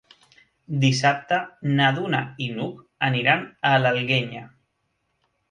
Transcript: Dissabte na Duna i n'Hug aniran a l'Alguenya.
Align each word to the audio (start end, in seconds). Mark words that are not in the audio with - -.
Dissabte 0.85 1.37
na 1.79 1.89
Duna 1.97 2.21
i 2.47 2.49
n'Hug 2.57 2.81
aniran 3.09 3.45
a 3.75 3.77
l'Alguenya. 3.85 4.45